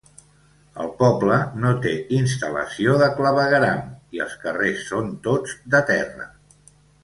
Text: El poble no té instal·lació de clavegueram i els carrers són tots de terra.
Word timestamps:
El 0.83 0.87
poble 1.01 1.37
no 1.65 1.73
té 1.83 1.91
instal·lació 2.21 2.97
de 3.03 3.11
clavegueram 3.19 3.85
i 4.19 4.25
els 4.27 4.35
carrers 4.47 4.89
són 4.93 5.13
tots 5.31 5.55
de 5.77 5.87
terra. 5.95 6.31